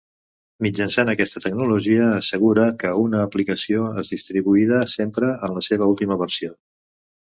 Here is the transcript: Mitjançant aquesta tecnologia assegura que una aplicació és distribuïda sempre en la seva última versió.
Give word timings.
Mitjançant 0.65 1.11
aquesta 1.13 1.41
tecnologia 1.43 2.07
assegura 2.15 2.65
que 2.85 2.95
una 3.03 3.23
aplicació 3.29 3.87
és 4.05 4.13
distribuïda 4.17 4.85
sempre 4.99 5.35
en 5.37 5.59
la 5.61 5.69
seva 5.73 5.95
última 5.97 6.23
versió. 6.29 6.57